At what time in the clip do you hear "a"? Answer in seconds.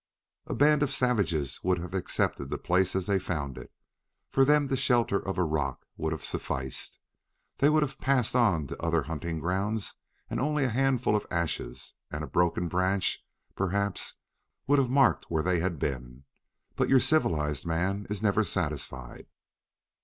0.47-0.55, 5.37-5.43, 10.63-10.69, 12.23-12.27